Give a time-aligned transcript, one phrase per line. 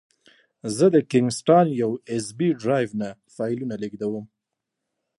[0.75, 4.25] زه د کینګ سټان یو ایس بي ډرایو نه فایلونه لېږدوم.